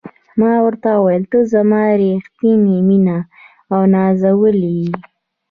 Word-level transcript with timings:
ما 0.39 0.51
ورته 0.65 0.89
وویل: 0.95 1.23
ته 1.31 1.39
زما 1.53 1.83
ریښتینې 2.01 2.77
مینه 2.87 3.17
او 3.73 3.81
نازولې 3.95 4.71
یې. 4.81 4.91